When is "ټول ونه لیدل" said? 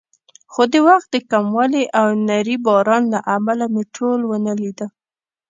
3.95-4.89